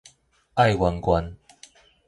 [0.55, 1.37] 愛媛縣